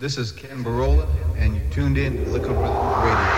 [0.00, 1.06] This is Ken Barola,
[1.38, 3.33] and you tuned in to Liquid Rhythm Radio.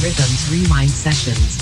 [0.00, 1.61] Rhythms Rewind Sessions.